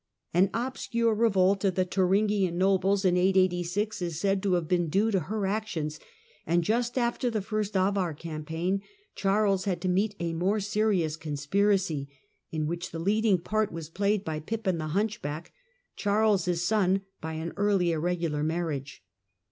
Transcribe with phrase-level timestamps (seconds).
[0.33, 5.11] An obscure revolt of the Thuringian nobles in 886 is said to have been due
[5.11, 5.99] to her actions;
[6.43, 8.81] and just after the first Avar campaign
[9.13, 12.09] Charles had to meet a more serious conspiracy,
[12.49, 15.53] in which the leading part was played by Pippin the Hunchback,
[15.95, 19.03] Charles' son by an early irregular marriage.